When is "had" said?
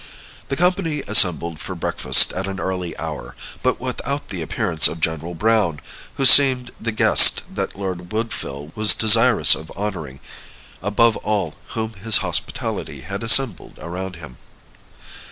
13.01-13.21